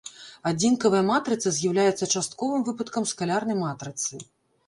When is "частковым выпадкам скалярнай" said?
2.15-3.57